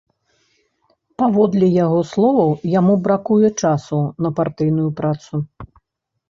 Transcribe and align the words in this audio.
Паводле 1.21 1.67
яго 1.85 1.99
словаў, 2.11 2.55
яму 2.79 2.93
бракуе 3.09 3.53
часу 3.65 4.01
на 4.25 4.33
партыйную 4.41 4.89
працу. 5.03 5.33